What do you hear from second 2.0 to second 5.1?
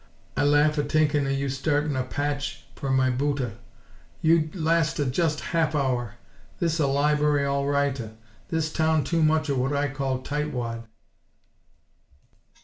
a patcha for my boota! You lasta